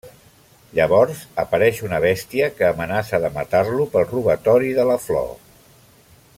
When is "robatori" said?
4.15-4.75